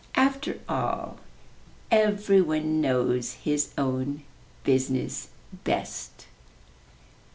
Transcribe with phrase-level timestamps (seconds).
[0.15, 1.19] After all,
[1.91, 4.23] every one knows his own
[4.63, 5.27] business
[5.63, 6.25] best.'